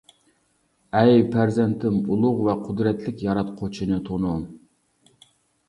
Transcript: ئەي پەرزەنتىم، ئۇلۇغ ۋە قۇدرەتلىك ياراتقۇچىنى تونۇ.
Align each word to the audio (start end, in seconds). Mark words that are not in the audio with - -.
ئەي 1.01 1.21
پەرزەنتىم، 1.35 1.99
ئۇلۇغ 2.07 2.41
ۋە 2.49 2.57
قۇدرەتلىك 2.63 3.23
ياراتقۇچىنى 3.29 4.03
تونۇ. 4.11 4.35